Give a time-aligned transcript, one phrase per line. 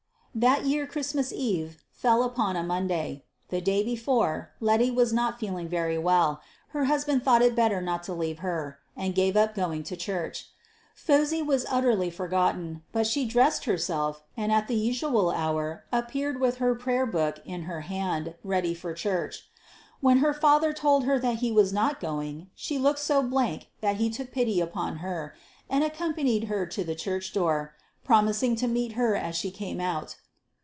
[0.33, 3.25] That year Christmas Eve fell upon a Monday.
[3.49, 6.39] The day before, Letty not feeling very well,
[6.69, 10.47] her husband thought it better not to leave her, and gave up going to church.
[10.95, 16.59] Phosy was utterly forgotten, but she dressed herself, and at the usual hour appeared with
[16.59, 19.49] her prayer book in her hand ready for church.
[19.99, 23.97] When her father told her that he was not going, she looked so blank that
[23.97, 25.35] he took pity upon her,
[25.69, 27.75] and accompanied her to the church door,
[28.05, 30.15] promising to meet her as she came out.